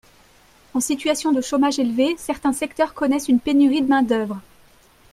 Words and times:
En 0.73 0.79
situation 0.79 1.31
de 1.31 1.41
chômage 1.41 1.77
élevé, 1.77 2.15
certains 2.17 2.53
secteurs 2.53 2.95
connaissent 2.95 3.27
une 3.29 3.39
pénurie 3.39 3.83
de 3.83 3.87
main 3.87 4.01
d’œuvre. 4.01 4.41